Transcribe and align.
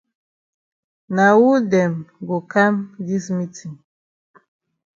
Na 1.15 1.27
wu 1.39 1.49
dem 1.71 1.93
go 2.27 2.37
kam 2.51 2.75
dis 3.05 3.25
meetin? 3.35 3.73